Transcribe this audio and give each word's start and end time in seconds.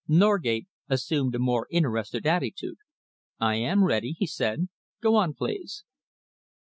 Norgate 0.07 0.65
assumed 0.89 1.35
a 1.35 1.37
more 1.37 1.67
interested 1.69 2.25
attitude. 2.25 2.77
"I 3.39 3.57
am 3.57 3.83
ready," 3.83 4.13
he 4.17 4.25
said. 4.25 4.67
"Go 4.99 5.13
on, 5.13 5.35
please." 5.35 5.83